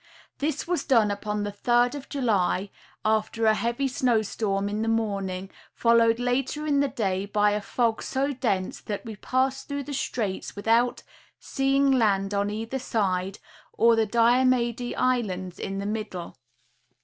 This 0.39 0.67
was 0.67 0.83
done 0.83 1.11
upon 1.11 1.43
the 1.43 1.51
3d 1.51 1.93
of 1.93 2.09
July, 2.09 2.71
after 3.05 3.45
a 3.45 3.53
heavy 3.53 3.87
snow 3.87 4.23
storm 4.23 4.67
in 4.67 4.81
the 4.81 4.87
morning, 4.87 5.51
followed, 5.75 6.17
later 6.17 6.65
in 6.65 6.79
the 6.79 6.87
day, 6.87 7.27
by 7.27 7.51
a 7.51 7.61
fog 7.61 8.01
so 8.01 8.33
dense 8.33 8.81
that 8.81 9.05
we 9.05 9.15
passed 9.15 9.67
through 9.67 9.83
the 9.83 9.93
straits 9.93 10.55
without 10.55 11.03
seemg 11.39 11.93
land 11.95 12.33
on 12.33 12.49
either 12.49 12.79
side, 12.79 13.37
or 13.73 13.95
the 13.95 14.07
Diomede 14.07 14.95
islands, 14.97 15.59
in 15.59 15.77
the 15.77 15.85
middle. 15.85 16.35